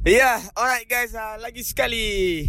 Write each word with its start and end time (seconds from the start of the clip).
Yeah, 0.00 0.40
alright 0.56 0.88
guys, 0.88 1.12
uh, 1.12 1.36
lagi 1.36 1.60
sekali. 1.60 2.48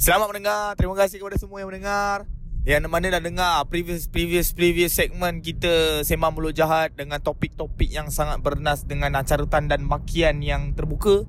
Selamat 0.00 0.32
mendengar. 0.32 0.72
Terima 0.80 0.96
kasih 0.96 1.20
kepada 1.20 1.36
semua 1.36 1.60
yang 1.60 1.68
mendengar. 1.68 2.24
Yang 2.64 2.88
mana 2.88 3.12
dah 3.12 3.20
dengar 3.20 3.68
previous 3.68 4.08
previous 4.08 4.56
previous 4.56 4.96
segmen 4.96 5.44
kita 5.44 6.00
sembang 6.08 6.32
mulut 6.32 6.56
jahat 6.56 6.96
dengan 6.96 7.20
topik-topik 7.20 7.92
yang 7.92 8.08
sangat 8.08 8.40
bernas 8.40 8.88
dengan 8.88 9.12
carutan 9.28 9.68
dan 9.68 9.84
makian 9.84 10.40
yang 10.40 10.72
terbuka 10.72 11.28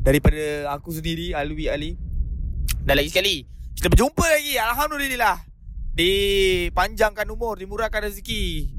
daripada 0.00 0.72
aku 0.72 0.96
sendiri 0.96 1.36
Alwi 1.36 1.68
Ali. 1.68 2.00
Dan 2.80 2.96
lagi 2.96 3.12
sekali, 3.12 3.44
kita 3.76 3.92
berjumpa 3.92 4.24
lagi. 4.24 4.56
Alhamdulillah. 4.56 5.44
Dipanjangkan 5.92 7.28
umur, 7.28 7.60
dimurahkan 7.60 8.00
rezeki. 8.00 8.72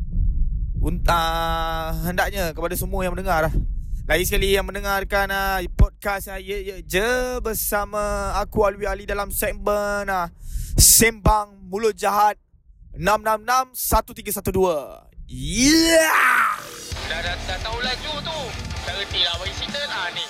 Uh, 0.82 1.94
hendaknya 2.10 2.58
kepada 2.58 2.74
semua 2.74 3.06
yang 3.06 3.14
mendengar. 3.14 3.54
Lagi 4.08 4.24
sekali 4.24 4.56
yang 4.56 4.64
mendengarkan 4.64 5.28
uh, 5.28 5.60
podcast 5.76 6.32
uh, 6.32 6.40
ye, 6.40 6.64
ye, 6.64 6.76
je 6.80 7.44
bersama 7.44 8.32
aku 8.40 8.64
Alwi 8.64 8.88
Ali 8.88 9.04
dalam 9.04 9.28
segmen 9.36 10.08
uh, 10.08 10.32
Sembang 10.80 11.68
Mulut 11.68 11.92
Jahat 11.92 12.40
666-1312. 12.96 14.48
Yeah! 15.28 16.08
Dah, 17.12 17.20
dah, 17.20 17.36
dah 17.36 17.60
tahu 17.60 17.84
laju 17.84 18.14
tu. 18.24 18.40
Tak 18.88 18.96
reti 18.96 19.28
lah 19.28 19.36
bagi 19.44 19.54
cerita 19.60 19.84
lah 19.92 20.08
ni. 20.16 20.24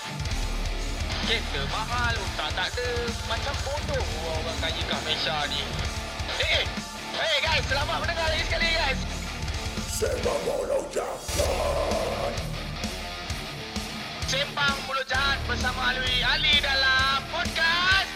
Kereta 1.30 1.62
mahal, 1.70 2.18
tak 2.34 2.50
tak 2.58 2.74
ada. 2.74 2.90
Macam 3.30 3.54
bodoh 3.62 4.06
orang 4.26 4.58
kaya 4.58 4.82
kat 4.90 5.00
Malaysia 5.06 5.38
ni. 5.54 5.62
Eh, 6.42 6.66
hey 7.14 7.38
guys, 7.46 7.62
selamat 7.70 8.02
mendengar 8.02 8.26
lagi 8.26 8.42
sekali 8.42 8.74
guys. 8.74 9.00
Sembang 9.86 10.42
Mulut 10.50 10.90
Jahat. 10.90 12.57
Sembang 14.28 14.76
Mulut 14.84 15.08
Jahat 15.08 15.40
bersama 15.48 15.96
Alwi 15.96 16.20
Ali 16.20 16.60
dalam 16.60 17.24
podcast. 17.32 18.12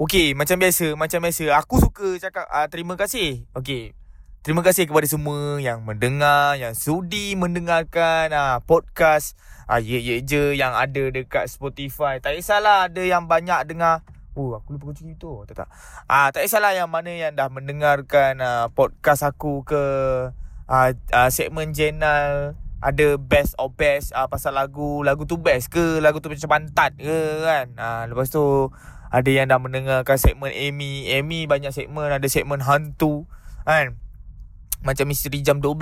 Okey, 0.00 0.32
macam 0.32 0.56
biasa, 0.56 0.96
macam 0.96 1.20
biasa. 1.20 1.44
Aku 1.60 1.76
suka 1.76 2.16
cakap 2.16 2.48
uh, 2.48 2.64
terima 2.72 2.96
kasih. 2.96 3.44
Okey. 3.52 3.92
Terima 4.40 4.64
kasih 4.64 4.88
kepada 4.88 5.04
semua 5.04 5.60
yang 5.60 5.84
mendengar, 5.84 6.56
yang 6.56 6.72
sudi 6.72 7.36
mendengarkan 7.36 8.32
uh, 8.32 8.64
podcast 8.64 9.36
uh, 9.68 9.76
ye 9.76 10.00
ye 10.00 10.24
je 10.24 10.56
yang 10.56 10.72
ada 10.72 11.12
dekat 11.12 11.44
Spotify. 11.52 12.24
Tak 12.24 12.40
kisahlah 12.40 12.88
ada 12.88 13.04
yang 13.04 13.28
banyak 13.28 13.68
dengar. 13.68 14.00
Oh, 14.32 14.56
aku 14.56 14.80
lupa 14.80 14.96
kunci 14.96 15.12
itu. 15.12 15.44
Tak 15.44 15.60
tak. 15.60 15.68
Ah, 16.08 16.32
tak 16.32 16.48
kisahlah 16.48 16.72
yang 16.72 16.88
mana 16.88 17.12
yang 17.12 17.36
dah 17.36 17.52
mendengarkan 17.52 18.40
uh, 18.40 18.72
podcast 18.72 19.28
aku 19.28 19.60
ke 19.68 19.84
uh, 20.70 20.94
uh, 21.10 21.28
segmen 21.28 21.74
jurnal 21.74 22.54
ada 22.80 23.20
best 23.20 23.52
of 23.60 23.76
best 23.76 24.14
uh, 24.16 24.24
pasal 24.24 24.56
lagu 24.56 25.04
lagu 25.04 25.28
tu 25.28 25.36
best 25.36 25.68
ke? 25.68 26.00
Lagu 26.00 26.22
tu 26.22 26.32
macam 26.32 26.48
pantat 26.48 26.96
ke 26.96 27.44
kan? 27.44 27.66
Uh, 27.76 28.02
lepas 28.08 28.32
tu 28.32 28.72
ada 29.10 29.28
yang 29.28 29.50
dah 29.50 29.60
mendengarkan 29.60 30.16
segmen 30.16 30.54
Amy. 30.54 31.10
Amy 31.12 31.44
banyak 31.44 31.74
segmen. 31.74 32.08
Ada 32.08 32.24
segmen 32.30 32.64
hantu 32.64 33.28
kan? 33.68 34.00
Macam 34.80 35.04
misteri 35.12 35.44
jam 35.44 35.60
12 35.60 35.76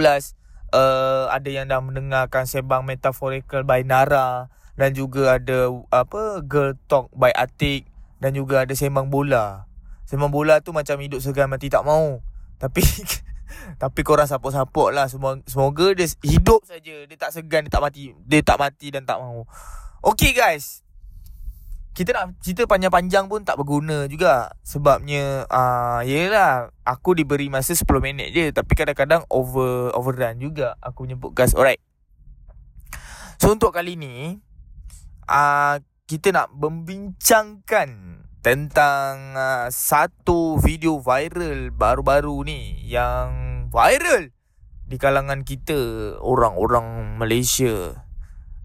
uh, 0.75 1.31
ada 1.31 1.49
yang 1.49 1.71
dah 1.71 1.79
mendengarkan 1.79 2.51
sembang 2.51 2.83
metaphorical 2.83 3.63
by 3.63 3.87
Nara. 3.87 4.51
Dan 4.79 4.95
juga 4.95 5.39
ada 5.39 5.71
apa 5.91 6.43
girl 6.43 6.75
talk 6.91 7.15
by 7.15 7.31
Atik. 7.31 7.87
Dan 8.19 8.35
juga 8.35 8.67
ada 8.67 8.75
sembang 8.75 9.07
bola. 9.07 9.71
Sembang 10.03 10.35
bola 10.35 10.59
tu 10.65 10.75
macam 10.75 10.99
hidup 10.99 11.23
segan 11.23 11.47
mati 11.47 11.71
tak 11.71 11.87
mau. 11.87 12.25
Tapi 12.59 12.83
Tapi 13.77 14.01
korang 14.03 14.27
support-support 14.27 14.91
lah. 14.95 15.07
Semoga, 15.07 15.43
semoga 15.47 15.87
dia 15.95 16.07
hidup 16.25 16.65
saja. 16.67 17.05
Dia 17.07 17.17
tak 17.19 17.31
segan, 17.35 17.67
dia 17.67 17.73
tak 17.73 17.83
mati. 17.85 18.15
Dia 18.27 18.41
tak 18.43 18.59
mati 18.59 18.89
dan 18.91 19.07
tak 19.07 19.23
mahu. 19.23 19.47
Okay 20.03 20.35
guys. 20.35 20.83
Kita 21.99 22.15
nak 22.15 22.39
cerita 22.39 22.63
panjang-panjang 22.71 23.27
pun 23.27 23.43
tak 23.43 23.59
berguna 23.59 24.07
juga. 24.07 24.55
Sebabnya 24.63 25.51
uh, 25.51 26.01
Yelah. 26.07 26.71
Aku 26.87 27.19
diberi 27.19 27.51
masa 27.51 27.75
10 27.75 27.85
minit 27.99 28.31
je. 28.31 28.55
Tapi 28.55 28.73
kadang-kadang 28.79 29.27
over 29.27 29.91
overrun 29.95 30.39
juga. 30.39 30.79
Aku 30.79 31.07
punya 31.07 31.19
podcast 31.19 31.59
Alright. 31.59 31.83
So 33.39 33.55
untuk 33.55 33.71
kali 33.71 33.95
ni 33.95 34.43
uh, 35.31 35.79
Kita 36.11 36.35
nak 36.35 36.51
membincangkan 36.59 38.19
tentang 38.39 39.35
uh, 39.35 39.67
satu 39.69 40.57
video 40.63 41.03
viral 41.03 41.75
baru-baru 41.75 42.47
ni 42.47 42.81
yang 42.87 43.48
viral 43.69 44.33
di 44.89 44.97
kalangan 44.97 45.45
kita 45.45 46.17
orang-orang 46.25 47.21
Malaysia. 47.21 47.93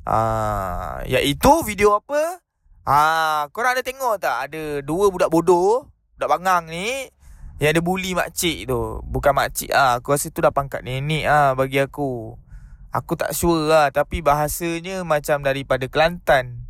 Ah, 0.08 1.04
iaitu 1.04 1.64
video 1.68 2.00
apa? 2.00 2.40
Ah, 2.84 3.48
korang 3.56 3.76
ada 3.76 3.84
tengok 3.84 4.20
tak 4.20 4.52
ada 4.52 4.84
dua 4.84 5.12
budak 5.12 5.32
bodoh, 5.32 5.88
budak 6.16 6.30
bangang 6.32 6.68
ni 6.68 7.08
yang 7.60 7.76
ada 7.76 7.82
bully 7.84 8.16
mak 8.16 8.32
cik 8.36 8.68
tu. 8.68 9.04
Bukan 9.08 9.32
mak 9.36 9.56
cik 9.56 9.72
ah, 9.72 10.00
aku 10.00 10.16
rasa 10.16 10.32
tu 10.32 10.40
dah 10.44 10.52
pangkat 10.52 10.84
nenek 10.84 11.28
ah 11.28 11.52
bagi 11.56 11.80
aku. 11.84 12.40
Aku 12.94 13.20
tak 13.20 13.36
sure 13.36 13.68
lah 13.68 13.92
tapi 13.92 14.24
bahasanya 14.24 15.04
macam 15.04 15.44
daripada 15.44 15.88
Kelantan. 15.92 16.64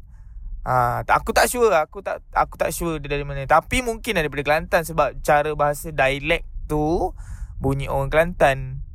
Ah, 0.65 1.05
tak 1.05 1.21
aku 1.21 1.35
tak 1.35 1.51
sure 1.51 1.73
aku 1.73 2.01
tak 2.01 2.25
aku 2.33 2.57
tak 2.57 2.73
sure 2.73 2.97
dia 2.97 3.13
dari 3.13 3.25
mana. 3.25 3.45
Tapi 3.45 3.85
mungkin 3.85 4.17
daripada 4.17 4.41
Kelantan 4.41 4.81
sebab 4.85 5.21
cara 5.21 5.53
bahasa 5.53 5.93
dialek 5.93 6.45
tu 6.65 7.13
bunyi 7.59 7.89
orang 7.89 8.09
Kelantan. 8.13 8.85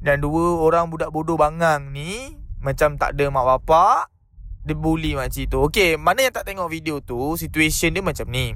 Dan 0.00 0.22
dua 0.22 0.60
orang 0.60 0.92
budak 0.92 1.10
bodoh 1.10 1.40
bangang 1.40 1.90
ni 1.90 2.36
macam 2.60 2.96
tak 3.00 3.16
ada 3.16 3.28
mak 3.32 3.44
bapak 3.44 4.16
dia 4.66 4.74
bully 4.74 5.14
makcik 5.14 5.46
tu. 5.46 5.62
Okey, 5.70 5.94
mana 5.94 6.26
yang 6.26 6.34
tak 6.34 6.42
tengok 6.42 6.66
video 6.66 6.98
tu, 6.98 7.38
situation 7.38 7.94
dia 7.94 8.02
macam 8.02 8.26
ni. 8.26 8.50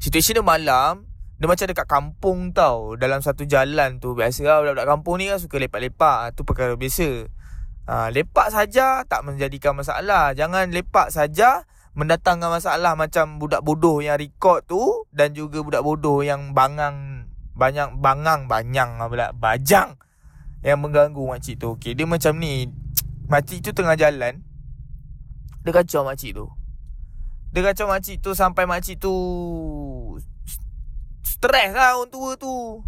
Situation 0.00 0.40
dia 0.40 0.44
malam, 0.44 1.04
dia 1.36 1.44
macam 1.44 1.68
dekat 1.68 1.84
kampung 1.84 2.56
tau, 2.56 2.96
dalam 2.96 3.20
satu 3.20 3.44
jalan 3.44 4.00
tu. 4.00 4.16
Biasa 4.16 4.48
lah 4.48 4.56
budak-budak 4.64 4.88
kampung 4.88 5.20
ni 5.20 5.28
kan 5.28 5.36
suka 5.36 5.60
lepak-lepak, 5.60 6.32
tu 6.32 6.48
perkara 6.48 6.72
biasa. 6.72 7.28
Ha, 7.88 8.08
lepak 8.08 8.48
saja 8.48 9.04
tak 9.04 9.28
menjadikan 9.28 9.76
masalah. 9.76 10.32
Jangan 10.32 10.72
lepak 10.72 11.12
saja 11.12 11.68
mendatangkan 11.96 12.52
masalah 12.52 12.94
macam 12.94 13.40
budak 13.40 13.64
bodoh 13.64 14.00
yang 14.04 14.20
record 14.20 14.64
tu 14.68 15.08
dan 15.10 15.32
juga 15.32 15.64
budak 15.64 15.82
bodoh 15.82 16.20
yang 16.20 16.52
bangang 16.52 17.17
banyak 17.58 17.98
bangang 17.98 18.46
banyang 18.46 19.02
pula 19.10 19.34
bajang 19.34 19.98
yang 20.62 20.78
mengganggu 20.78 21.18
makcik 21.18 21.58
tu. 21.58 21.74
Okey, 21.74 21.98
dia 21.98 22.06
macam 22.06 22.38
ni. 22.38 22.70
Makcik 23.32 23.60
tu 23.60 23.70
tengah 23.76 23.98
jalan. 23.98 24.40
Dia 25.60 25.70
kacau 25.74 26.00
makcik 26.00 26.32
tu. 26.32 26.48
Dia 27.52 27.60
kacau 27.60 27.84
makcik 27.90 28.24
tu 28.24 28.32
sampai 28.32 28.64
makcik 28.64 28.96
tu 28.96 29.12
stres 31.20 31.76
lah 31.76 32.00
orang 32.00 32.08
tua 32.08 32.40
tu. 32.40 32.80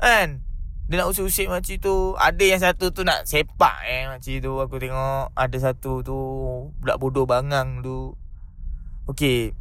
Kan? 0.00 0.40
Dia 0.88 1.04
nak 1.04 1.12
usik-usik 1.12 1.52
makcik 1.52 1.84
tu 1.84 2.16
Ada 2.16 2.40
yang 2.40 2.64
satu 2.64 2.88
tu 2.96 3.04
nak 3.04 3.28
sepak 3.28 3.84
eh 3.84 4.08
makcik 4.08 4.40
tu 4.40 4.56
Aku 4.56 4.80
tengok 4.80 5.36
ada 5.36 5.56
satu 5.60 6.00
tu 6.00 6.16
Budak 6.80 6.96
bodoh 6.96 7.28
bangang 7.28 7.84
tu 7.84 8.16
Okay 9.04 9.52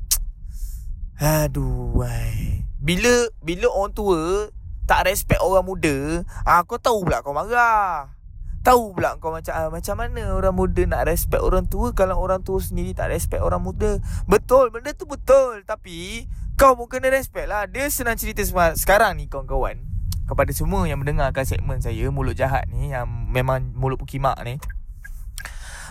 Aduh 1.17 1.97
wai. 1.97 2.61
Bila 2.77 3.33
Bila 3.41 3.73
orang 3.73 3.93
tua 3.97 4.53
Tak 4.85 5.09
respect 5.09 5.41
orang 5.41 5.65
muda 5.65 6.21
ah, 6.45 6.61
Kau 6.61 6.77
tahu 6.77 7.09
pula 7.09 7.25
kau 7.25 7.33
marah. 7.33 8.13
Tahu 8.61 8.93
pula 8.93 9.17
kau 9.17 9.33
macam 9.33 9.53
ah, 9.57 9.73
Macam 9.73 9.97
mana 9.97 10.37
orang 10.37 10.53
muda 10.53 10.85
nak 10.85 11.09
respect 11.09 11.41
orang 11.41 11.65
tua 11.65 11.89
Kalau 11.97 12.21
orang 12.21 12.45
tua 12.45 12.61
sendiri 12.61 12.93
tak 12.93 13.09
respect 13.09 13.41
orang 13.41 13.65
muda. 13.65 13.97
Betul 14.29 14.69
benda 14.69 14.93
tu 14.93 15.09
betul. 15.09 15.65
Tapi 15.65 16.29
Kau 16.53 16.77
pun 16.77 16.85
kena 16.85 17.09
respect 17.09 17.49
lah. 17.49 17.65
Dia 17.65 17.89
senang 17.89 18.17
cerita 18.17 18.45
sekarang 18.77 19.17
ni 19.17 19.25
kawan-kawan 19.25 19.81
kepada 20.27 20.51
semua 20.51 20.83
yang 20.83 20.99
mendengarkan 20.99 21.47
segmen 21.47 21.79
saya 21.79 22.11
Mulut 22.11 22.35
Jahat 22.35 22.67
ni 22.67 22.91
Yang 22.91 23.07
memang 23.31 23.73
mulut 23.73 23.97
pukimak 23.97 24.37
ni. 24.45 24.61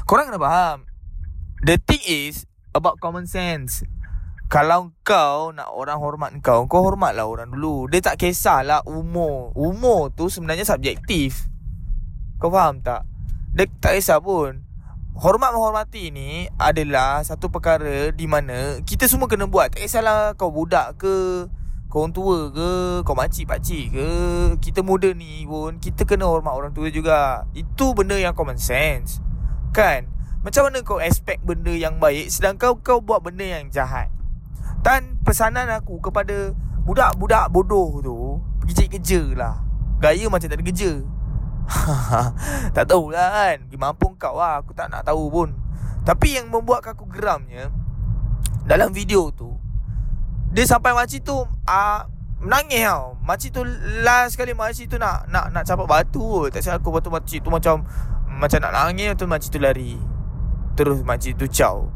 Korang 0.06 0.30
kena 0.30 0.38
faham 0.38 0.86
The 1.66 1.82
thing 1.82 2.04
is 2.06 2.46
About 2.70 3.02
common 3.02 3.26
sense 3.26 3.82
Kalau 4.46 4.94
kau 5.02 5.50
nak 5.50 5.74
orang 5.74 5.98
hormat 5.98 6.30
kau 6.38 6.70
Kau 6.70 6.86
hormatlah 6.86 7.26
orang 7.26 7.50
dulu. 7.50 7.90
Dia 7.90 7.98
tak 7.98 8.22
kisahlah 8.22 8.78
umur. 8.86 9.50
Umur 9.58 10.14
tu 10.14 10.30
sebenarnya 10.30 10.62
subjektif. 10.62 11.50
Kau 12.38 12.54
faham 12.54 12.78
tak? 12.78 13.02
Dia 13.58 13.66
tak 13.82 13.98
kisah 13.98 14.22
pun. 14.22 14.62
Hormat 15.18 15.50
menghormati 15.50 16.14
ni 16.14 16.46
adalah 16.62 17.26
satu 17.26 17.50
perkara 17.50 18.14
di 18.14 18.30
mana 18.30 18.78
kita 18.86 19.10
semua 19.10 19.26
kena 19.26 19.50
buat. 19.50 19.74
Tak 19.74 19.82
kisahlah 19.82 20.38
kau 20.38 20.54
budak 20.54 20.94
ke, 20.94 21.50
kau 21.90 22.06
orang 22.06 22.14
tua 22.14 22.52
ke 22.52 22.70
Kau 23.02 23.18
makcik 23.18 23.50
pakcik 23.50 23.98
ke. 23.98 24.10
Kita 24.62 24.86
muda 24.86 25.10
ni 25.10 25.42
pun 25.42 25.82
Kita 25.82 26.06
kena 26.06 26.30
hormat 26.30 26.54
orang 26.54 26.70
tua 26.70 26.86
juga. 26.94 27.50
Itu 27.50 27.98
benda 27.98 28.14
yang 28.14 28.38
common 28.38 28.62
sense. 28.62 29.18
Kan? 29.74 30.06
Macam 30.46 30.70
mana 30.70 30.86
kau 30.86 31.02
expect 31.02 31.42
benda 31.42 31.74
yang 31.74 31.98
baik 31.98 32.30
Sedangkan 32.30 32.78
kau, 32.78 33.02
buat 33.02 33.26
benda 33.26 33.42
yang 33.42 33.66
jahat 33.74 34.15
Dan 34.86 35.18
pesanan 35.26 35.66
aku 35.74 35.98
kepada 35.98 36.54
Budak-budak 36.86 37.50
bodoh 37.50 37.98
tu 37.98 38.38
Pergi 38.62 38.72
cari 38.78 38.90
kerja 38.94 39.22
lah. 39.34 39.54
Gaya 39.98 40.30
macam 40.30 40.46
tak 40.46 40.62
ada 40.62 40.62
kerja. 40.62 40.92
Tak 42.78 42.84
tahulah 42.86 43.26
kan. 43.34 43.58
Mampu 43.74 44.14
kau 44.14 44.38
lah 44.38 44.62
Aku 44.62 44.70
tak 44.78 44.94
nak 44.94 45.02
tahu 45.02 45.26
pun. 45.26 45.50
Tapi 46.06 46.38
yang 46.38 46.54
membuat 46.54 46.86
aku 46.86 47.02
geramnya 47.10 47.74
Dalam 48.62 48.94
video 48.94 49.34
tu 49.34 49.58
Dia 50.54 50.62
sampai 50.62 50.94
makcik 50.94 51.26
tu 51.26 51.34
uh, 51.42 52.00
Menangis 52.38 52.86
tau. 52.86 53.18
Makcik 53.26 53.50
tu 53.58 53.66
last 54.06 54.38
sekali 54.38 54.54
Makcik 54.54 54.86
tu 54.86 55.02
nak 55.02 55.26
Nak 55.26 55.50
nak 55.50 55.66
capak 55.66 55.90
batu 55.90 56.46
Tak 56.46 56.62
silap 56.62 56.78
aku 56.78 56.94
Lepas 56.94 57.02
tu 57.02 57.10
makcik 57.10 57.40
tu 57.42 57.50
macam 57.50 57.82
Macam 58.30 58.62
nak 58.62 58.70
nangis 58.70 59.18
tu 59.18 59.26
makcik 59.26 59.50
tu 59.50 59.58
lari. 59.58 59.98
Terus 60.78 61.02
makcik 61.02 61.42
tu 61.42 61.50
caw 61.50 61.95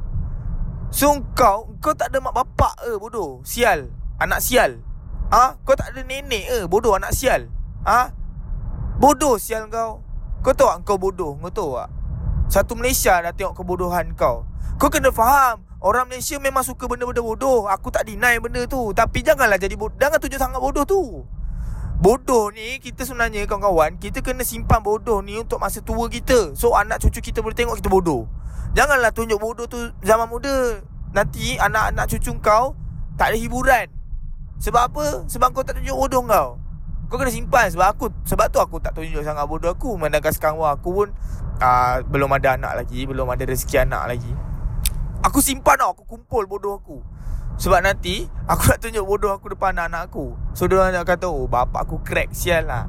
So 0.90 1.22
kau 1.38 1.70
Kau 1.78 1.94
tak 1.94 2.10
ada 2.10 2.19
mak 2.19 2.34
bapak 2.34 2.82
ke 2.82 2.98
bodoh? 2.98 3.40
Sial. 3.46 3.88
Anak 4.19 4.42
sial. 4.42 4.82
Ah, 5.31 5.54
ha? 5.54 5.62
Kau 5.62 5.78
tak 5.78 5.94
ada 5.94 6.02
nenek 6.02 6.50
ke? 6.50 6.58
Bodoh 6.66 6.98
anak 6.98 7.14
sial. 7.14 7.46
Ah, 7.87 8.10
ha? 8.10 8.14
Bodoh 8.98 9.38
sial 9.38 9.70
kau. 9.70 10.02
Kau 10.42 10.52
tahu 10.52 10.69
tak 10.69 10.78
kau 10.84 10.98
bodoh? 10.98 11.38
Kau 11.38 11.48
tahu 11.54 11.70
tak? 11.78 11.88
Satu 12.50 12.75
Malaysia 12.75 13.22
dah 13.22 13.31
tengok 13.31 13.62
kebodohan 13.62 14.12
kau. 14.19 14.42
Kau 14.76 14.90
kena 14.90 15.14
faham 15.14 15.62
Orang 15.81 16.12
Malaysia 16.12 16.37
memang 16.37 16.60
suka 16.66 16.84
benda-benda 16.84 17.25
bodoh. 17.25 17.70
Aku 17.70 17.88
tak 17.88 18.04
deny 18.04 18.37
benda 18.42 18.66
tu. 18.66 18.92
Tapi 18.92 19.22
janganlah 19.25 19.56
jadi 19.56 19.78
bodoh. 19.78 19.96
Jangan 19.96 20.19
tunjuk 20.19 20.40
sangat 20.42 20.60
bodoh 20.60 20.84
tu. 20.84 21.25
Bodoh 22.00 22.48
ni 22.48 22.81
Kita 22.81 23.04
sebenarnya 23.04 23.44
kawan-kawan 23.44 24.00
Kita 24.00 24.25
kena 24.25 24.40
simpan 24.40 24.81
bodoh 24.81 25.20
ni 25.20 25.37
Untuk 25.37 25.60
masa 25.60 25.84
tua 25.84 26.08
kita. 26.08 26.56
So 26.56 26.72
anak 26.72 27.04
cucu 27.04 27.20
kita 27.20 27.44
boleh 27.44 27.52
tengok 27.52 27.76
kita 27.76 27.92
bodoh 27.92 28.39
Janganlah 28.75 29.11
tunjuk 29.11 29.38
bodoh 29.43 29.67
tu 29.67 29.78
Zaman 30.02 30.31
muda 30.31 30.78
Nanti 31.11 31.58
anak-anak 31.58 32.06
cucu 32.06 32.32
kau 32.38 32.78
Tak 33.19 33.34
ada 33.34 33.38
hiburan 33.38 33.87
Sebab 34.62 34.82
apa? 34.93 35.06
Sebab 35.26 35.49
kau 35.50 35.67
tak 35.67 35.78
tunjuk 35.78 35.96
bodoh 35.96 36.22
kau 36.26 36.61
kau 37.11 37.19
kena 37.19 37.34
simpan 37.34 37.67
sebab 37.67 37.90
aku 37.90 38.06
sebab 38.22 38.46
tu 38.55 38.62
aku 38.62 38.78
tak 38.78 38.94
tunjuk 38.94 39.26
sangat 39.26 39.43
bodoh 39.43 39.75
aku 39.75 39.99
Sedangkan 39.99 40.31
sekarang 40.31 40.62
aku 40.62 40.88
pun 40.94 41.08
uh, 41.61 41.94
belum 42.08 42.31
ada 42.38 42.56
anak 42.56 42.72
lagi, 42.78 43.02
belum 43.02 43.28
ada 43.28 43.44
rezeki 43.44 43.82
anak 43.82 44.02
lagi. 44.14 44.32
Aku 45.20 45.43
simpan 45.44 45.76
tau, 45.76 45.93
aku 45.93 46.08
kumpul 46.08 46.49
bodoh 46.49 46.81
aku. 46.81 46.99
Sebab 47.61 47.84
nanti 47.84 48.25
aku 48.49 48.73
nak 48.73 48.78
tunjuk 48.81 49.05
bodoh 49.05 49.37
aku 49.37 49.52
depan 49.52 49.76
anak-anak 49.76 50.08
aku. 50.08 50.32
So 50.56 50.64
dia 50.64 50.81
orang 50.81 51.05
kata, 51.05 51.28
"Oh, 51.28 51.44
bapak 51.44 51.84
aku 51.84 52.00
crack 52.00 52.32
sial 52.32 52.64
lah." 52.64 52.88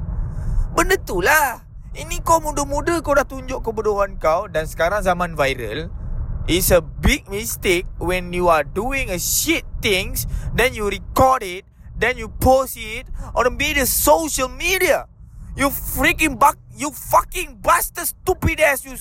Benda 0.72 0.96
tu 0.96 1.20
lah. 1.20 1.60
Ini 1.92 2.24
kau 2.24 2.40
muda-muda 2.40 3.00
kau 3.04 3.12
dah 3.12 3.28
tunjuk 3.28 3.60
kebodohan 3.60 4.16
kau 4.16 4.48
dan 4.48 4.64
sekarang 4.64 5.04
zaman 5.04 5.36
viral. 5.36 5.92
It's 6.48 6.72
a 6.74 6.82
big 6.82 7.28
mistake 7.30 7.86
when 8.02 8.34
you 8.34 8.50
are 8.50 8.66
doing 8.66 9.12
a 9.12 9.20
shit 9.20 9.62
things 9.78 10.26
then 10.58 10.74
you 10.74 10.90
record 10.90 11.46
it 11.46 11.62
Then 12.02 12.18
you 12.18 12.34
post 12.42 12.74
it 12.74 13.06
on 13.30 13.46
the 13.46 13.54
media, 13.54 13.86
social 13.86 14.50
media. 14.50 15.06
You 15.54 15.70
freaking 15.70 16.34
buck, 16.34 16.58
you 16.74 16.90
fucking 16.90 17.62
bastard, 17.62 18.10
stupid 18.10 18.58
ass, 18.58 18.82
you, 18.82 18.98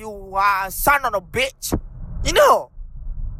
you 0.00 0.10
uh, 0.32 0.70
son 0.70 1.04
of 1.04 1.12
a 1.12 1.20
bitch. 1.20 1.76
You 2.24 2.32
know, 2.32 2.72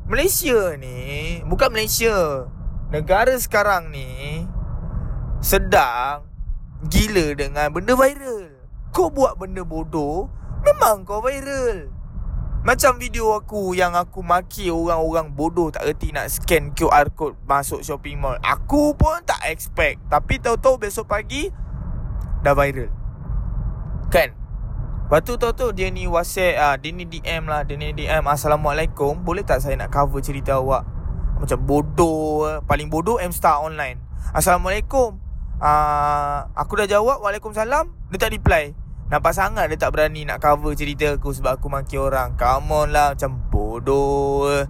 Malaysia 0.05 0.77
ni, 0.77 1.41
bukan 1.49 1.73
Malaysia. 1.73 2.51
Negara 2.93 3.33
sekarang 3.41 3.94
ni, 3.94 4.44
sedang 5.41 6.29
gila 6.91 7.33
dengan 7.33 7.73
benda 7.73 7.97
viral. 7.97 8.57
Kau 8.90 9.12
buat 9.12 9.37
benda 9.37 9.62
bodoh, 9.62 10.32
memang 10.64 11.05
kau 11.05 11.20
viral. 11.20 11.93
Macam 12.67 12.99
video 12.99 13.38
aku 13.38 13.73
yang 13.73 13.94
aku 13.94 14.20
maki 14.20 14.69
orang-orang 14.69 15.31
bodoh 15.31 15.70
tak 15.70 15.87
reti 15.87 16.11
nak 16.11 16.26
scan 16.26 16.75
QR 16.75 17.06
code 17.14 17.38
masuk 17.46 17.87
shopping 17.87 18.19
mall. 18.19 18.37
Aku 18.43 18.99
pun 18.99 19.23
tak 19.23 19.40
expect. 19.46 20.02
Tapi 20.11 20.43
tahu-tahu 20.43 20.76
besok 20.76 21.06
pagi 21.06 21.55
dah 22.43 22.52
viral. 22.58 22.90
Kan? 24.11 24.35
Lepas 25.08 25.25
tu 25.25 25.41
tahu-tahu 25.41 25.73
dia 25.73 25.88
ni 25.88 26.05
WhatsApp, 26.05 26.61
ah, 26.61 26.76
dia 26.76 26.93
ni 26.93 27.08
DM 27.08 27.49
lah. 27.49 27.64
Dia 27.64 27.81
ni 27.81 27.96
DM, 27.96 28.29
Assalamualaikum. 28.29 29.25
Boleh 29.25 29.41
tak 29.41 29.64
saya 29.64 29.73
nak 29.79 29.88
cover 29.88 30.20
cerita 30.20 30.61
awak? 30.61 30.84
Macam 31.41 31.56
bodoh. 31.64 32.61
Paling 32.69 32.93
bodoh 32.93 33.17
M-Star 33.17 33.64
online. 33.64 34.02
Assalamualaikum. 34.37 35.28
Ah, 35.58 36.55
aku 36.55 36.78
dah 36.78 36.87
jawab, 36.87 37.19
Waalaikumsalam. 37.19 37.90
Dia 38.14 38.19
tak 38.19 38.31
reply. 38.31 38.78
Nampak 39.08 39.32
sangat 39.32 39.72
dia 39.72 39.81
tak 39.81 39.96
berani 39.96 40.28
nak 40.28 40.38
cover 40.38 40.76
cerita 40.76 41.16
aku 41.16 41.32
sebab 41.32 41.58
aku 41.58 41.66
maki 41.72 41.96
orang. 41.96 42.37
Come 42.37 42.70
on 42.70 42.88
lah 42.93 43.16
macam 43.16 43.40
bodoh. 43.49 44.69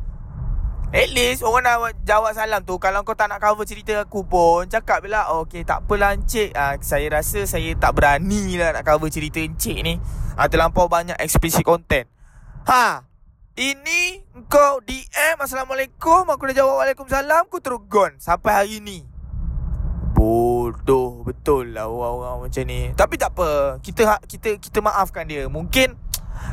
At 0.88 1.12
least 1.12 1.44
orang 1.44 1.68
nak 1.68 2.00
jawab 2.08 2.32
salam 2.32 2.64
tu 2.64 2.80
Kalau 2.80 3.04
kau 3.04 3.12
tak 3.12 3.28
nak 3.28 3.44
cover 3.44 3.68
cerita 3.68 3.92
aku 4.00 4.24
pun 4.24 4.64
Cakap 4.72 5.04
bila 5.04 5.28
oh, 5.36 5.44
Okay 5.44 5.60
tak 5.60 5.84
apalah 5.84 6.16
Encik 6.16 6.56
ha, 6.56 6.80
Saya 6.80 7.12
rasa 7.12 7.44
saya 7.44 7.76
tak 7.76 7.92
berani 7.92 8.56
lah 8.56 8.72
Nak 8.72 8.88
cover 8.88 9.12
cerita 9.12 9.36
Encik 9.36 9.84
ni 9.84 10.00
ha, 10.40 10.48
Terlampau 10.48 10.88
banyak 10.88 11.20
explicit 11.20 11.60
content 11.60 12.08
Ha 12.64 13.04
Ini 13.60 14.32
Kau 14.48 14.80
DM 14.80 15.36
Assalamualaikum 15.36 16.24
Aku 16.24 16.48
dah 16.48 16.64
jawab 16.64 16.80
Waalaikumsalam 16.80 17.52
Aku 17.52 17.60
terus 17.60 17.84
gone 17.84 18.16
Sampai 18.16 18.56
hari 18.56 18.80
ni 18.80 19.04
Bodoh 20.68 21.24
betul 21.24 21.72
lah 21.72 21.88
orang-orang 21.88 22.48
macam 22.48 22.62
ni. 22.68 22.92
Tapi 22.92 23.14
tak 23.16 23.32
apa. 23.32 23.80
Kita 23.80 24.02
ha- 24.04 24.24
kita 24.24 24.60
kita 24.60 24.84
maafkan 24.84 25.24
dia. 25.24 25.48
Mungkin 25.48 25.96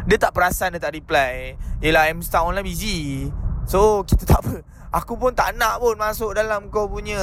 dia 0.07 0.17
tak 0.17 0.31
perasan 0.31 0.71
dia 0.71 0.79
tak 0.79 0.95
reply. 0.95 1.59
Yelah 1.83 2.07
M 2.07 2.23
Star 2.23 2.47
online 2.47 2.63
busy. 2.63 3.27
So 3.67 4.07
kita 4.07 4.23
tak 4.23 4.39
apa. 4.39 4.63
Aku 4.95 5.19
pun 5.19 5.35
tak 5.35 5.59
nak 5.59 5.83
pun 5.83 5.99
masuk 5.99 6.31
dalam 6.31 6.71
kau 6.71 6.87
punya 6.87 7.19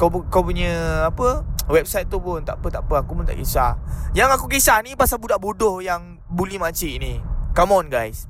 kau 0.00 0.08
kau 0.32 0.40
punya 0.40 1.04
apa 1.12 1.44
website 1.68 2.08
tu 2.08 2.20
pun 2.20 2.40
tak 2.44 2.60
apa 2.60 2.68
tak 2.80 2.82
apa 2.88 3.04
aku 3.04 3.12
pun 3.12 3.28
tak 3.28 3.36
kisah. 3.36 3.76
Yang 4.16 4.40
aku 4.40 4.46
kisah 4.48 4.80
ni 4.80 4.96
pasal 4.96 5.20
budak 5.20 5.36
bodoh 5.36 5.84
yang 5.84 6.16
bully 6.32 6.56
makcik 6.56 6.96
ni. 6.96 7.20
Come 7.52 7.76
on 7.76 7.92
guys. 7.92 8.24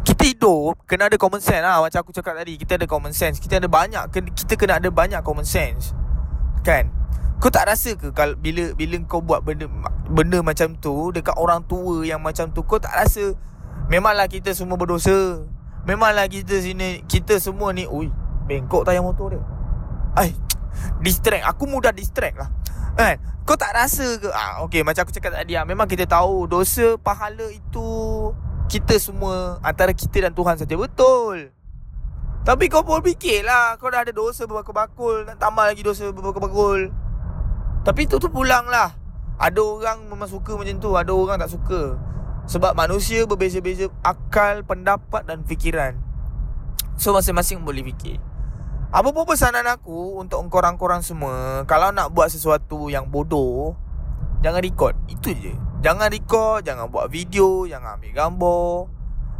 Kita 0.00 0.24
hidup 0.24 0.80
Kena 0.88 1.12
ada 1.12 1.16
common 1.20 1.44
sense 1.44 1.60
lah 1.60 1.80
Macam 1.80 2.00
aku 2.00 2.12
cakap 2.12 2.32
tadi 2.40 2.56
Kita 2.56 2.80
ada 2.80 2.88
common 2.88 3.12
sense 3.12 3.36
Kita 3.36 3.60
ada 3.60 3.68
banyak 3.68 4.00
Kita 4.32 4.56
kena 4.56 4.80
ada 4.80 4.88
banyak 4.88 5.20
common 5.20 5.44
sense 5.44 5.92
Kan? 6.62 6.92
Kau 7.40 7.48
tak 7.48 7.72
rasa 7.72 7.96
ke 7.96 8.12
kalau 8.12 8.36
Bila 8.36 8.76
bila 8.76 9.00
kau 9.08 9.24
buat 9.24 9.40
benda 9.40 9.64
Benda 10.12 10.44
macam 10.44 10.76
tu 10.76 11.08
Dekat 11.08 11.40
orang 11.40 11.64
tua 11.64 12.04
Yang 12.04 12.20
macam 12.20 12.46
tu 12.52 12.60
Kau 12.68 12.76
tak 12.76 12.92
rasa 12.92 13.32
Memanglah 13.88 14.28
kita 14.28 14.52
semua 14.52 14.76
berdosa? 14.76 15.40
Memanglah 15.88 16.28
kita 16.28 16.60
sini 16.60 17.00
Kita 17.08 17.40
semua 17.40 17.72
ni 17.72 17.88
Ui 17.88 18.12
Bengkok 18.44 18.82
tayar 18.82 19.00
motor 19.00 19.32
dia. 19.32 19.42
Ay 20.12 20.36
Distract. 21.04 21.46
Aku 21.48 21.70
mudah 21.70 21.94
distract 21.94 22.36
lah. 22.36 22.50
Kan? 22.98 23.16
Kau 23.48 23.56
tak 23.56 23.72
rasa 23.72 24.20
ke 24.20 24.28
ah, 24.28 24.60
Okay 24.68 24.84
macam 24.84 25.08
aku 25.08 25.14
cakap 25.16 25.32
tadi 25.32 25.56
ah, 25.56 25.64
Memang 25.64 25.88
kita 25.88 26.04
tahu 26.04 26.44
Dosa 26.44 27.00
pahala 27.00 27.48
itu 27.48 27.88
kita 28.70 28.94
semua 29.02 29.58
antara 29.66 29.90
kita 29.90 30.22
dan 30.22 30.30
Tuhan 30.30 30.54
saja. 30.54 30.78
Betul. 30.78 31.50
Tapi 32.40 32.72
kau 32.72 32.80
pun 32.80 33.04
fikirlah 33.04 33.76
kau 33.76 33.92
dah 33.92 34.00
ada 34.00 34.12
dosa 34.16 34.48
berbakul-bakul 34.48 35.28
nak 35.28 35.36
tambah 35.36 35.64
lagi 35.64 35.84
dosa 35.84 36.08
berbakul-bakul. 36.08 36.88
Tapi 37.84 38.08
tu 38.08 38.16
tu 38.16 38.28
pulanglah. 38.32 38.96
Ada 39.40 39.60
orang 39.60 39.98
memang 40.04 40.28
suka 40.28 40.52
macam 40.52 40.76
tu, 40.76 40.92
ada 40.96 41.12
orang 41.16 41.40
tak 41.40 41.52
suka. 41.52 41.96
Sebab 42.44 42.76
manusia 42.76 43.24
berbeza-beza 43.24 43.88
akal, 44.04 44.60
pendapat 44.68 45.24
dan 45.24 45.44
fikiran. 45.48 45.96
So 47.00 47.16
masing-masing 47.16 47.64
boleh 47.64 47.80
fikir. 47.88 48.20
Apa 48.92 49.14
pun 49.14 49.24
pesanan 49.24 49.64
aku 49.64 50.20
untuk 50.20 50.44
korang-korang 50.52 51.00
semua, 51.00 51.64
kalau 51.64 51.88
nak 51.88 52.12
buat 52.12 52.28
sesuatu 52.28 52.92
yang 52.92 53.08
bodoh, 53.08 53.72
jangan 54.44 54.60
record. 54.60 54.92
Itu 55.08 55.32
je. 55.32 55.70
Jangan 55.80 56.12
record 56.12 56.68
Jangan 56.68 56.92
buat 56.92 57.08
video 57.08 57.64
Jangan 57.64 57.96
ambil 57.96 58.12
gambar 58.12 58.72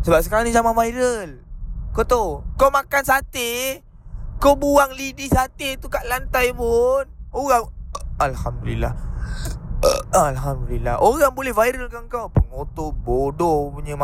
Sebab 0.00 0.21
sekarang 0.25 0.45
ni 0.49 0.57
zaman 0.57 0.73
viral 0.73 1.45
Kau 1.90 2.06
tahu 2.06 2.28
Kau 2.54 2.70
makan 2.70 3.02
sate 3.02 3.82
Kau 4.38 4.54
buang 4.54 4.94
lidi 4.94 5.26
sate 5.26 5.76
tu 5.76 5.90
kat 5.90 6.06
lantai 6.06 6.54
pun 6.54 7.06
Orang 7.30 7.70
Alhamdulillah. 8.20 8.92
Alhamdulillah. 10.12 11.00
Orang 11.00 11.32
boleh 11.32 11.56
viralkan 11.56 12.04
kau. 12.12 12.28
Pengotor 12.28 12.92
bodoh 12.92 13.73
punya 13.73 13.97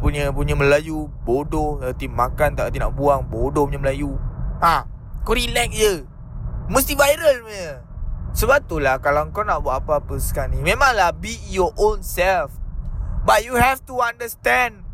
punya 0.00 0.32
punya 0.32 0.56
Melayu 0.56 1.12
Bodoh. 1.28 1.84
Nanti 1.84 2.08
makan 2.08 2.56
tak 2.56 2.72
nanti 2.72 2.80
nak 2.80 2.96
buang 2.96 3.28
Bodoh 3.28 3.68
punya 3.68 3.76
Melayu. 3.76 4.16
Ha 4.64 4.88
Kau 5.20 5.36
relax 5.36 5.68
je. 5.76 5.92
Mesti 6.72 6.96
viral 6.96 7.44
punya. 7.44 7.84
Sebab 8.32 8.64
itulah 8.64 8.96
kalau 9.04 9.28
kau 9.36 9.44
nak 9.44 9.60
buat 9.64 9.84
apa-apa 9.84 10.14
sekarang 10.20 10.56
ni 10.56 10.58
Memanglah 10.64 11.12
be 11.12 11.36
your 11.52 11.76
own 11.76 12.00
self. 12.00 12.56
But 13.28 13.44
you 13.44 13.60
have 13.60 13.84
to 13.84 14.00
understand 14.00 14.84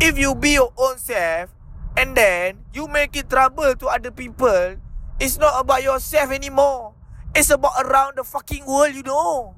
If 0.00 0.16
you 0.16 0.32
be 0.32 0.56
your 0.56 0.72
own 0.80 0.96
self 0.96 1.52
And 1.94 2.18
then 2.18 2.66
you 2.74 2.90
make 2.90 3.14
it 3.14 3.30
trouble 3.30 3.74
to 3.74 3.86
other 3.86 4.10
people. 4.10 4.76
It's 5.22 5.38
not 5.38 5.54
about 5.60 5.82
yourself 5.82 6.34
anymore. 6.34 6.94
It's 7.34 7.50
about 7.50 7.78
around 7.86 8.18
the 8.18 8.24
fucking 8.26 8.66
world 8.66 8.94
you 8.94 9.02
know. 9.02 9.54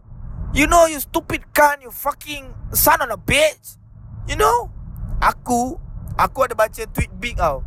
You 0.53 0.67
know 0.67 0.89
you 0.89 1.01
stupid 1.01 1.45
cunt 1.53 1.85
You 1.85 1.93
fucking 1.93 2.53
son 2.73 3.01
of 3.01 3.13
a 3.13 3.17
bitch. 3.17 3.77
You 4.29 4.37
know? 4.37 4.73
Aku 5.21 5.81
Aku 6.17 6.49
ada 6.49 6.57
baca 6.57 6.81
tweet 6.97 7.13
big 7.21 7.37
tau. 7.37 7.61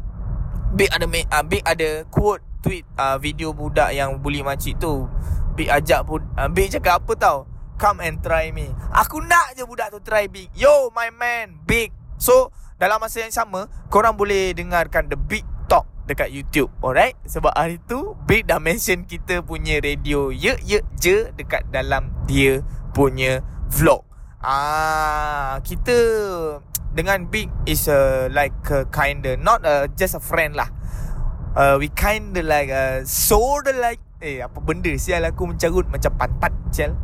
Big 0.73 0.89
ada 0.89 1.05
uh, 1.05 1.45
Big 1.45 1.61
ada 1.61 2.01
quote 2.09 2.41
tweet 2.65 2.81
uh, 2.97 3.21
video 3.21 3.53
budak 3.53 3.93
yang 3.93 4.17
bully 4.17 4.41
makcik 4.41 4.81
tu. 4.81 5.05
Big 5.53 5.69
ajak 5.69 6.09
pun 6.09 6.25
uh, 6.33 6.49
Big 6.49 6.73
cakap 6.73 7.05
apa 7.05 7.13
tau? 7.13 7.37
Come 7.77 8.01
and 8.01 8.17
try 8.25 8.49
me. 8.49 8.73
Aku 8.89 9.21
nak 9.21 9.53
je 9.53 9.65
budak 9.69 9.93
tu 9.93 10.01
try 10.01 10.25
Big. 10.25 10.49
Yo 10.57 10.89
my 10.97 11.13
man 11.13 11.61
Big. 11.69 11.93
So 12.17 12.49
dalam 12.79 12.97
masa 13.03 13.19
yang 13.21 13.35
sama 13.35 13.67
Korang 13.91 14.15
boleh 14.15 14.55
dengarkan 14.55 15.11
The 15.11 15.19
Big 15.19 15.43
Talk 15.67 15.83
Dekat 16.07 16.31
YouTube 16.31 16.71
Alright? 16.79 17.19
Sebab 17.27 17.51
hari 17.51 17.77
tu 17.83 18.15
Big 18.23 18.47
dah 18.47 18.57
mention 18.57 19.03
kita 19.03 19.43
punya 19.43 19.83
radio 19.83 20.31
Ye 20.31 20.55
ye 20.63 20.79
je 20.95 21.29
Dekat 21.35 21.67
dalam 21.75 22.15
dia 22.23 22.63
punya 22.95 23.43
vlog. 23.67 24.07
Ah, 24.39 25.59
Kita 25.61 25.93
Dengan 26.95 27.27
Big 27.27 27.51
Is 27.67 27.91
a, 27.91 28.31
like 28.31 28.55
a 28.71 28.87
kinda 28.87 29.35
Not 29.35 29.67
a, 29.67 29.91
just 29.91 30.15
a 30.15 30.23
friend 30.23 30.55
lah. 30.55 30.71
Uh, 31.59 31.75
We 31.75 31.91
kinda 31.91 32.39
like 32.39 32.71
uh, 32.71 33.03
Sorta 33.03 33.75
like 33.75 33.99
Eh 34.23 34.39
apa 34.39 34.55
benda 34.63 34.95
Sial 34.95 35.27
aku 35.27 35.51
mencarut 35.51 35.91
Macam 35.91 36.15
pantat 36.15 36.55
Sial 36.71 36.95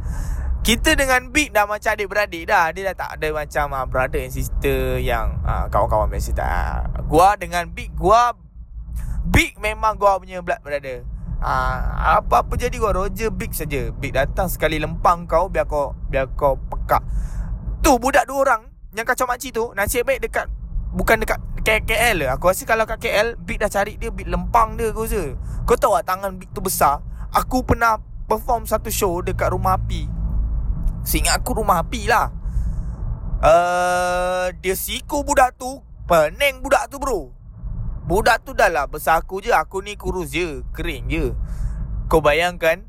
kita 0.65 0.97
dengan 0.97 1.29
Big 1.29 1.53
dah 1.53 1.69
macam 1.69 1.93
adik-beradik 1.93 2.49
dah. 2.49 2.73
Dia 2.73 2.89
dah 2.89 2.95
tak 2.97 3.09
ada 3.21 3.27
macam 3.29 3.65
uh, 3.77 3.85
brother 3.85 4.17
and 4.17 4.33
sister 4.33 4.97
Yang 4.97 5.37
uh, 5.45 5.69
kawan-kawan 5.69 6.09
biasa 6.09 6.33
tak 6.33 7.05
Gua 7.05 7.37
dengan 7.37 7.69
Big 7.69 7.93
Gua 7.93 8.33
Big 9.29 9.53
memang 9.61 9.93
gua 9.93 10.17
punya 10.17 10.41
blood 10.41 10.57
brother. 10.65 11.05
Uh, 11.37 12.17
Apa-apa 12.17 12.57
jadi 12.57 12.73
gua 12.81 12.97
Roger 12.97 13.29
Big 13.29 13.53
saja. 13.53 13.93
Big 13.93 14.17
datang 14.17 14.49
sekali 14.49 14.81
lempang 14.81 15.29
kau 15.29 15.53
Biar 15.53 15.69
kau 15.69 15.93
Biar 16.09 16.33
kau 16.33 16.57
pekak. 16.57 17.05
Tu 17.85 17.93
budak 18.01 18.25
dua 18.25 18.49
orang 18.49 18.61
Yang 18.97 19.13
kacau 19.13 19.29
makcik 19.29 19.53
tu 19.53 19.69
Nasib 19.77 20.01
baik 20.09 20.25
dekat 20.25 20.49
Bukan 20.97 21.21
dekat 21.21 21.37
KL 21.65 22.25
lah. 22.25 22.41
Aku 22.41 22.49
rasa 22.49 22.65
kalau 22.65 22.89
kat 22.89 23.05
KL 23.05 23.37
Big 23.37 23.61
dah 23.61 23.69
cari 23.69 24.01
dia 24.01 24.09
Big 24.09 24.25
lempang 24.25 24.81
dia 24.81 24.89
kau 24.89 25.05
rasa 25.05 25.37
Kau 25.69 25.77
tahu 25.77 25.93
tak 26.01 26.09
tangan 26.09 26.41
Big 26.41 26.49
tu 26.57 26.65
besar? 26.65 27.05
Aku 27.29 27.61
pernah 27.61 28.01
perform 28.25 28.65
satu 28.65 28.89
show 28.89 29.21
Dekat 29.21 29.53
rumah 29.53 29.77
api 29.77 30.14
Seingat 31.05 31.37
aku 31.37 31.61
rumah 31.61 31.85
api 31.85 32.09
lah. 32.09 32.33
Uh, 33.45 34.49
Dia 34.65 34.73
siku 34.73 35.21
budak 35.21 35.53
tu 35.61 35.85
Pening 36.09 36.65
budak 36.65 36.89
tu 36.89 36.97
bro. 36.97 37.29
Budak 38.09 38.41
tu 38.41 38.57
dah 38.57 38.73
lah 38.73 38.89
besar 38.89 39.21
aku 39.21 39.37
je. 39.37 39.53
Aku 39.53 39.85
ni 39.85 39.93
kurus 39.93 40.33
je 40.33 40.65
Kering 40.73 41.05
je. 41.13 41.25
Kau 42.09 42.25
bayangkan 42.25 42.81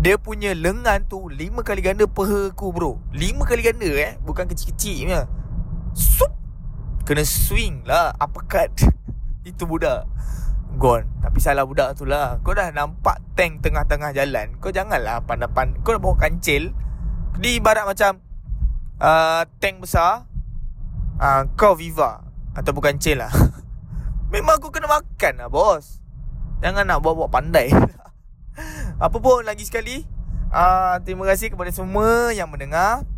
Dia 0.00 0.16
punya 0.16 0.56
lengan 0.56 1.04
tu 1.04 1.28
Lima 1.28 1.60
kali 1.60 1.84
ganda 1.84 2.08
peha 2.08 2.56
aku 2.56 2.72
bro. 2.72 3.04
Lima 3.12 3.44
kali 3.44 3.60
ganda 3.60 3.88
eh. 4.00 4.16
Bukan 4.24 4.48
kecil-kecil 4.48 4.96
punya. 5.04 5.20
Sup! 5.92 6.32
Kena 7.04 7.24
swing 7.28 7.84
lah 7.84 8.16
Uppercut. 8.16 8.72
Itu 9.48 9.68
budak. 9.68 10.08
Gone. 10.80 11.04
Tapi 11.20 11.36
salah 11.36 11.68
budak 11.68 12.00
tu 12.00 12.08
lah. 12.08 12.40
Kau 12.40 12.56
dah 12.56 12.72
nampak 12.72 13.20
tank 13.36 13.60
tengah-tengah 13.60 14.16
jalan. 14.16 14.56
Kau 14.56 14.72
janganlah 14.72 15.20
pandai-pandai 15.28 15.84
Kau 15.84 15.92
dah 15.92 16.00
bawa 16.00 16.16
kancil 16.16 16.72
dia 17.40 17.56
ibarat 17.56 17.88
macam 17.88 18.20
uh, 19.00 19.48
Tank 19.56 19.80
besar 19.80 20.28
uh, 21.16 21.48
Kau 21.56 21.72
Viva 21.72 22.20
Atau 22.52 22.76
bukan 22.76 23.00
Cel 23.00 23.24
lah. 23.24 23.32
Memang 24.32 24.60
aku 24.60 24.72
kena 24.72 24.88
makan 24.88 25.44
lah 25.44 25.48
bos. 25.52 26.00
Jangan 26.64 26.88
nak 26.88 27.04
bawa-bawa 27.04 27.28
pandai. 27.28 27.68
Apa 29.04 29.18
pun 29.18 29.44
lagi 29.44 29.64
sekali 29.64 30.04
uh, 30.52 31.00
Terima 31.00 31.24
kasih 31.24 31.48
kepada 31.48 31.72
semua 31.72 32.36
yang 32.36 32.52
mendengar 32.52 33.08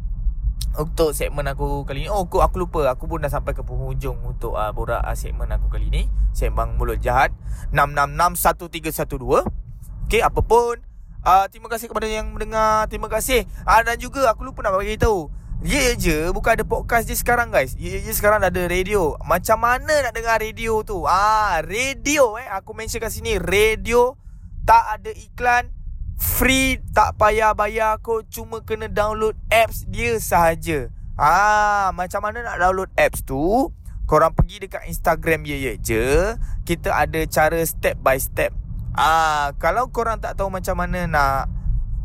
Untuk 0.79 1.11
segmen 1.11 1.43
aku 1.51 1.83
kali 1.83 2.07
ni. 2.07 2.11
Oh 2.11 2.31
aku, 2.31 2.39
aku 2.39 2.63
lupa 2.63 2.87
Aku 2.95 3.11
pun 3.11 3.19
dah 3.19 3.31
sampai 3.31 3.51
ke 3.51 3.67
penghujung 3.67 4.23
Untuk 4.23 4.55
uh, 4.55 4.71
borak 4.71 5.03
uh, 5.03 5.19
segmen 5.19 5.51
aku 5.51 5.67
kali 5.67 5.91
ni. 5.91 6.07
Sembang 6.31 6.79
Mulut 6.79 7.03
Jahat 7.03 7.35
6661312 7.75 10.07
Okay 10.07 10.23
apa 10.23 10.39
pun 10.39 10.79
Uh, 11.25 11.49
terima 11.49 11.73
kasih 11.73 11.89
kepada 11.89 12.05
yang 12.05 12.37
mendengar. 12.37 12.85
Terima 12.93 13.09
kasih. 13.09 13.49
Uh, 13.65 13.81
Dan 13.81 13.97
juga 13.97 14.29
aku 14.29 14.45
lupa 14.45 14.61
nak 14.61 14.77
bagi 14.77 15.01
tahu. 15.01 15.33
Ya 15.65 15.97
je 15.97 16.29
Bukan 16.29 16.61
ada 16.61 16.65
podcast 16.69 17.09
je 17.09 17.17
sekarang 17.17 17.49
guys. 17.49 17.73
Ya 17.81 17.97
je 17.97 18.13
sekarang 18.13 18.45
dah 18.45 18.53
ada 18.53 18.69
radio. 18.69 19.17
Macam 19.25 19.57
mana 19.65 20.05
nak 20.05 20.13
dengar 20.13 20.37
radio 20.37 20.85
tu? 20.85 21.09
Ah 21.09 21.65
Radio 21.65 22.37
eh. 22.37 22.45
Aku 22.53 22.77
mention 22.77 23.01
kat 23.01 23.09
sini 23.09 23.41
Radio 23.41 24.21
Tak 24.69 25.01
ada 25.01 25.11
iklan. 25.17 25.73
Free 26.21 26.85
Tak 26.93 27.17
payah 27.17 27.57
bayar 27.57 27.97
Kau 28.05 28.21
cuma 28.29 28.61
kena 28.61 28.93
download 28.93 29.33
apps 29.49 29.89
dia 29.89 30.21
sahaja. 30.21 30.93
Ah, 31.17 31.89
Macam 31.97 32.21
mana 32.21 32.45
nak 32.45 32.61
download 32.61 32.93
apps 33.01 33.25
tu? 33.25 33.73
Korang 34.05 34.37
pergi 34.37 34.69
dekat 34.69 34.85
Instagram 34.85 35.49
Ye 35.49 35.57
Ye 35.57 35.73
Je. 35.81 36.37
Kita 36.69 36.93
ada 36.93 37.25
cara 37.25 37.65
step 37.65 37.97
by 38.05 38.21
step 38.21 38.53
Ah, 38.95 39.51
kalau 39.59 39.91
korang 39.91 40.23
tak 40.23 40.39
tahu 40.39 40.55
macam 40.55 40.79
mana 40.79 41.11
nak 41.11 41.51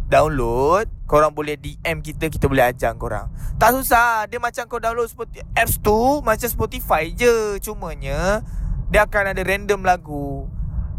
download, 0.10 0.90
korang 1.06 1.30
boleh 1.38 1.54
DM 1.54 2.02
kita, 2.02 2.34
kita 2.34 2.50
boleh 2.50 2.66
ajar 2.66 2.98
korang. 2.98 3.30
Tak 3.62 3.78
susah, 3.78 4.26
dia 4.26 4.42
macam 4.42 4.66
kau 4.66 4.82
download 4.82 5.14
apps 5.54 5.78
tu 5.86 6.26
macam 6.26 6.50
Spotify 6.50 7.14
je, 7.14 7.62
cumanya 7.62 8.42
dia 8.90 9.06
akan 9.06 9.38
ada 9.38 9.42
random 9.46 9.86
lagu. 9.86 10.50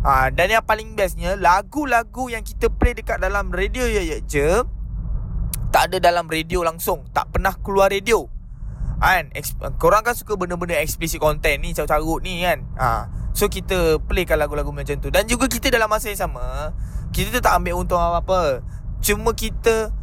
Ah, 0.06 0.30
dan 0.30 0.54
yang 0.54 0.62
paling 0.62 0.94
bestnya, 0.94 1.34
lagu-lagu 1.34 2.30
yang 2.30 2.46
kita 2.46 2.70
play 2.70 2.94
dekat 2.94 3.18
dalam 3.18 3.50
radio 3.50 3.82
ya 3.84 4.00
ya 4.00 4.22
je 4.22 4.62
tak 5.70 5.90
ada 5.90 5.98
dalam 6.02 6.26
radio 6.26 6.66
langsung, 6.66 7.06
tak 7.14 7.30
pernah 7.34 7.54
keluar 7.58 7.90
radio. 7.90 8.26
Kan, 9.00 9.32
korang 9.80 10.04
kan 10.04 10.12
suka 10.12 10.36
benda-benda 10.36 10.76
explicit 10.76 11.22
content 11.22 11.56
ni, 11.62 11.72
carut-carut 11.72 12.20
ni 12.20 12.46
kan. 12.46 12.62
Ah, 12.76 13.08
So 13.30 13.46
kita 13.46 14.02
playkan 14.02 14.36
lagu-lagu 14.42 14.74
macam 14.74 14.98
tu. 14.98 15.08
Dan 15.08 15.26
juga 15.30 15.46
kita 15.46 15.70
dalam 15.70 15.86
masa 15.86 16.10
yang 16.10 16.30
sama 16.30 16.74
Kita 17.14 17.38
tak 17.38 17.62
ambil 17.62 17.78
untung 17.78 18.02
apa-apa. 18.02 18.62
Cuma 18.98 19.32
kita 19.32 19.94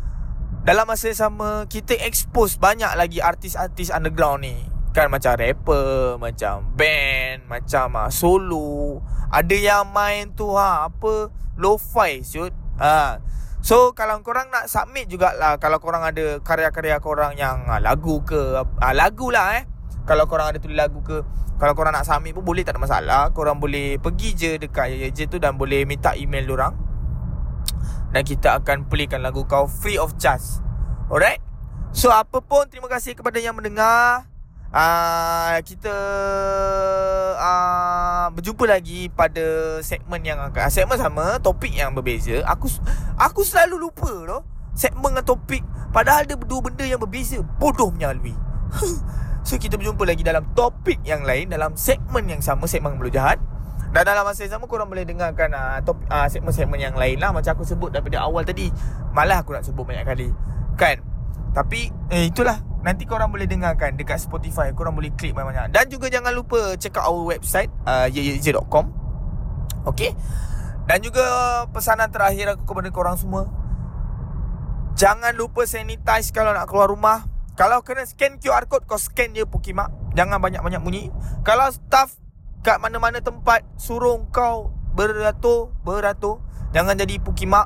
Dalam 0.64 0.88
masa 0.88 1.12
yang 1.12 1.22
sama 1.30 1.50
Kita 1.68 1.94
expose 2.08 2.56
banyak 2.56 2.90
lagi 2.96 3.20
artis-artis 3.20 3.92
underground 3.92 4.48
ni. 4.48 4.56
Kan 4.96 5.12
macam 5.12 5.36
rapper 5.36 6.18
Macam 6.18 6.72
band 6.74 7.46
Macam 7.52 7.88
uh, 8.00 8.10
solo. 8.10 9.04
Ada 9.28 9.56
yang 9.56 9.92
main 9.92 10.32
tu 10.32 10.56
ha, 10.56 10.88
Apa 10.88 11.30
Lo-fi 11.60 12.24
shoot 12.24 12.56
ha. 12.80 13.20
So 13.60 13.92
kalau 13.92 14.24
korang 14.24 14.48
nak 14.50 14.72
submit 14.72 15.12
jugalah 15.12 15.60
Kalau 15.60 15.84
korang 15.84 16.02
ada 16.02 16.40
karya-karya 16.40 17.04
korang 17.04 17.36
yang 17.36 17.68
uh, 17.68 17.84
lagu 17.84 18.24
ke 18.24 18.64
uh, 18.64 18.94
Lagu 18.96 19.28
lah 19.30 19.60
eh 19.60 19.77
Kalau 20.08 20.24
korang 20.26 20.56
ada 20.56 20.60
tulis 20.64 20.80
lagu 20.80 21.04
ke 21.04 21.20
kalau 21.58 21.74
korang 21.74 21.90
nak 21.90 22.06
submit 22.06 22.38
pun 22.38 22.46
boleh 22.46 22.62
tak 22.62 22.78
ada 22.78 22.82
masalah. 22.82 23.22
Korang 23.34 23.58
boleh 23.58 23.98
pergi 23.98 24.30
je 24.38 24.52
dekat 24.62 25.10
je 25.10 25.26
tu 25.26 25.42
Dan 25.42 25.58
boleh 25.58 25.90
minta 25.90 26.14
email 26.14 26.46
orang 26.54 26.78
Dan 28.14 28.22
kita 28.22 28.62
akan 28.62 28.86
playkan 28.86 29.26
lagu 29.26 29.42
kau 29.50 29.66
free 29.66 29.98
of 29.98 30.14
charge. 30.22 30.62
Alright? 31.10 31.42
So 31.98 32.14
apa 32.14 32.46
pun 32.46 32.70
terima 32.70 32.86
kasih 32.86 33.18
kepada 33.18 33.42
yang 33.42 33.58
mendengar. 33.58 34.30
Uh, 34.70 35.58
Kita 35.66 35.96
uh, 37.42 38.30
Berjumpa 38.38 38.70
lagi 38.70 39.10
pada 39.10 39.80
segmen 39.82 40.22
yang 40.22 40.38
akan 40.38 40.70
Segmen 40.70 41.02
sama 41.02 41.42
topik 41.42 41.74
yang 41.74 41.98
berbeza. 41.98 42.46
Aku 42.46 42.70
aku 43.18 43.42
selalu 43.42 43.90
lupa 43.90 44.14
loh 44.14 44.46
Segmen 44.78 45.18
dengan 45.18 45.26
topik. 45.26 45.66
Padahal 45.90 46.30
ada 46.30 46.38
dua 46.38 46.62
benda 46.62 46.86
yang 46.86 47.02
berbeza. 47.02 47.42
Bodoh 47.58 47.90
menyalui 47.90 48.38
So 49.48 49.56
kita 49.56 49.80
berjumpa 49.80 50.04
lagi 50.04 50.28
dalam 50.28 50.44
topik 50.52 51.00
yang 51.08 51.24
lain 51.24 51.48
Dalam 51.48 51.80
segmen 51.80 52.28
yang 52.28 52.44
sama 52.44 52.68
Segmen 52.68 53.00
Mulut 53.00 53.16
Jahat. 53.16 53.40
Dan 53.96 54.04
dalam 54.04 54.28
masa 54.28 54.44
yang 54.44 54.60
sama 54.60 54.68
Korang 54.68 54.92
boleh 54.92 55.08
dengarkan 55.08 55.56
uh, 55.56 55.80
top, 55.88 56.04
uh, 56.12 56.28
Segmen-segmen 56.28 56.76
yang 56.76 57.00
lain 57.00 57.16
lah 57.16 57.32
Macam 57.32 57.56
aku 57.56 57.64
sebut 57.64 57.88
daripada 57.88 58.28
awal 58.28 58.44
tadi. 58.44 58.68
Malah 59.16 59.48
aku 59.48 59.56
nak 59.56 59.64
sebut 59.64 59.88
banyak 59.88 60.04
kali. 60.04 60.28
Kan? 60.76 61.00
Tapi 61.56 61.88
eh, 62.12 62.28
itulah. 62.28 62.60
Nanti 62.84 63.08
korang 63.08 63.32
boleh 63.32 63.48
dengarkan 63.48 63.96
Dekat 63.96 64.20
Spotify. 64.20 64.76
Korang 64.76 65.00
boleh 65.00 65.16
klik 65.16 65.32
banyak-banyak. 65.32 65.72
Dan 65.72 65.88
juga 65.88 66.12
jangan 66.12 66.36
lupa 66.36 66.76
Check 66.76 67.00
out 67.00 67.08
our 67.08 67.24
website 67.24 67.72
uh, 67.88 68.12
Yeyeyj.com 68.12 68.92
Okay 69.88 70.12
Dan 70.92 71.00
juga 71.00 71.24
pesanan 71.72 72.12
terakhir 72.12 72.52
aku 72.52 72.68
kepada 72.68 72.92
korang 72.92 73.16
semua. 73.16 73.48
Jangan 75.00 75.32
lupa 75.40 75.64
sanitize 75.64 76.36
kalau 76.36 76.52
nak 76.52 76.68
keluar 76.68 76.92
rumah 76.92 77.37
kalau 77.58 77.82
kena 77.82 78.06
scan 78.06 78.38
QR 78.38 78.70
code 78.70 78.86
Kau 78.86 79.02
scan 79.02 79.34
je 79.34 79.44
Pukimak 79.50 79.90
Jangan 80.14 80.38
banyak-banyak 80.38 80.78
bunyi. 80.86 81.10
Kalau 81.42 81.66
staff 81.74 82.14
Kat 82.62 82.78
mana-mana 82.78 83.18
tempat 83.18 83.66
Suruh 83.82 84.22
kau 84.30 84.70
Beratur 84.94 85.74
Beratur 85.82 86.46
Jangan 86.72 86.94
jadi 86.94 87.18
Pukimak 87.18 87.66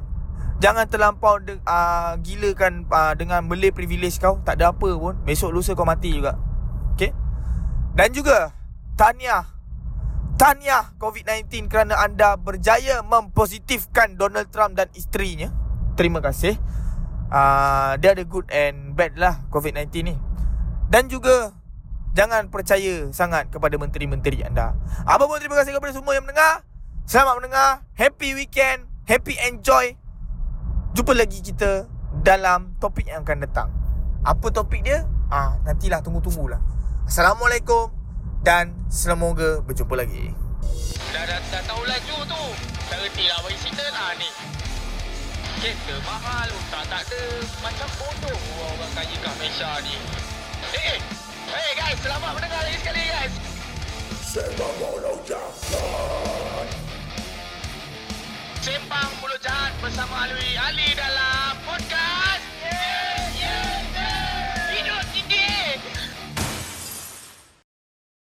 Jangan 0.63 0.87
terlampau 0.87 1.43
de, 1.43 1.59
uh, 1.67 2.15
Gila 2.23 2.55
kan 2.55 2.87
uh, 2.87 3.13
Dengan 3.19 3.43
beli 3.51 3.75
privilege 3.75 4.23
kau. 4.23 4.39
Tak 4.47 4.55
ada 4.55 4.71
apa 4.71 4.89
pun. 4.95 5.19
Besok 5.27 5.51
lusa 5.51 5.75
kau 5.75 5.83
mati 5.83 6.15
juga. 6.15 6.39
Okay 6.95 7.11
Dan 7.91 8.15
juga 8.15 8.55
Tahniah 8.95 9.43
Tahniah 10.39 10.95
COVID-19 11.03 11.67
Kerana 11.67 11.99
anda 11.99 12.39
berjaya 12.39 13.03
Mempositifkan 13.03 14.15
Donald 14.15 14.47
Trump 14.55 14.79
dan 14.79 14.87
isterinya. 14.95 15.51
Terima 15.99 16.23
kasih 16.23 16.55
uh, 17.31 17.95
dia 17.97 18.13
ada 18.13 18.23
good 18.27 18.45
and 18.51 18.93
bad 18.93 19.15
lah 19.15 19.41
COVID-19 19.49 19.87
ni. 20.05 20.15
Dan 20.91 21.07
juga 21.07 21.55
jangan 22.11 22.51
percaya 22.51 23.07
sangat 23.15 23.47
kepada 23.49 23.79
menteri-menteri 23.79 24.43
anda. 24.43 24.75
Apa 25.07 25.25
pun 25.25 25.39
terima 25.39 25.55
kasih 25.57 25.73
kepada 25.73 25.95
semua 25.95 26.13
yang 26.13 26.27
mendengar. 26.27 26.67
Selamat 27.07 27.39
mendengar. 27.39 27.69
Happy 27.95 28.35
weekend. 28.35 28.85
Happy 29.07 29.39
enjoy. 29.47 29.95
Jumpa 30.91 31.15
lagi 31.15 31.39
kita 31.39 31.87
dalam 32.19 32.75
topik 32.77 33.07
yang 33.07 33.23
akan 33.23 33.47
datang. 33.47 33.69
Apa 34.27 34.51
topik 34.51 34.83
dia? 34.83 35.07
Ah, 35.31 35.55
nantilah 35.63 36.03
tunggu-tunggulah. 36.03 36.59
Assalamualaikum 37.07 37.95
dan 38.43 38.75
semoga 38.91 39.63
berjumpa 39.63 39.95
lagi. 39.95 40.35
Dah, 41.15 41.23
dah, 41.25 41.39
dah 41.39 41.61
tahu 41.63 41.81
laju 41.87 42.17
tu. 42.27 42.43
Tak 42.91 42.99
reti 42.99 43.25
lah 43.31 43.39
bagi 43.41 43.57
cerita 43.63 43.85
lah 43.95 44.11
ni. 44.19 44.60
Kereta 45.61 45.93
mahal, 46.09 46.49
tak 46.73 46.89
tak 46.89 47.05
ada. 47.05 47.21
Macam 47.61 47.85
bodoh 48.01 48.39
orang 48.65 48.91
kaya 48.97 49.13
kat 49.13 49.33
Malaysia 49.37 49.69
ni. 49.85 49.93
Eh, 50.73 50.97
eh. 50.97 50.99
Hey 51.53 51.71
guys, 51.77 52.01
selamat 52.01 52.33
mendengar 52.33 52.65
lagi 52.65 52.81
sekali 52.81 53.05
guys. 53.05 53.33
Sembang 54.25 54.73
Mulut 54.81 55.21
Jahat. 55.21 56.65
Sembang 58.65 59.11
Mulut 59.21 59.37
Jahat 59.45 59.77
bersama 59.85 60.25
Alwi 60.25 60.57
Ali 60.57 60.97
dalam 60.97 61.30